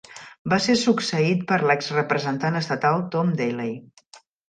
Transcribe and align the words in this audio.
Va 0.53 0.57
ser 0.67 0.75
succeït 0.83 1.45
per 1.53 1.59
l'exrepresentant 1.73 2.61
estatal 2.65 3.07
Tom 3.17 3.33
DeLay. 3.43 3.75